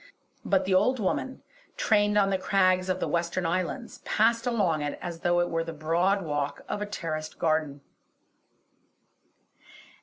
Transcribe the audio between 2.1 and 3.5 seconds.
on the crags of the western